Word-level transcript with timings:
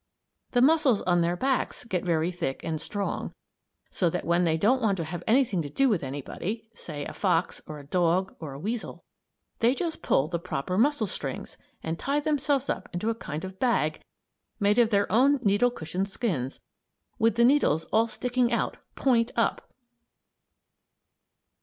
The 0.53 0.63
muscles 0.63 1.03
on 1.03 1.21
their 1.21 1.35
backs 1.35 1.83
get 1.83 2.03
very 2.03 2.31
thick 2.31 2.63
and 2.63 2.81
strong, 2.81 3.35
so 3.91 4.09
that 4.09 4.25
when 4.25 4.45
they 4.45 4.57
don't 4.57 4.81
want 4.81 4.97
to 4.97 5.03
have 5.03 5.21
anything 5.27 5.61
to 5.61 5.69
do 5.69 5.89
with 5.89 6.01
anybody 6.01 6.67
say 6.73 7.05
a 7.05 7.13
fox, 7.13 7.61
or 7.67 7.77
a 7.77 7.85
dog, 7.85 8.35
or 8.39 8.51
a 8.53 8.59
weasel 8.59 9.03
they 9.59 9.75
just 9.75 10.01
pull 10.01 10.27
the 10.27 10.39
proper 10.39 10.75
muscle 10.75 11.05
strings 11.05 11.55
and 11.83 11.99
tie 11.99 12.19
themselves 12.19 12.67
up 12.67 12.89
into 12.91 13.11
a 13.11 13.13
kind 13.13 13.45
of 13.45 13.59
bag 13.59 14.01
made 14.59 14.79
of 14.79 14.89
their 14.89 15.05
own 15.11 15.35
needle 15.43 15.69
cushion 15.69 16.07
skins, 16.07 16.59
with 17.19 17.35
the 17.35 17.45
needles 17.45 17.83
all 17.93 18.07
sticking 18.07 18.51
out, 18.51 18.77
point 18.95 19.31
up! 19.35 19.71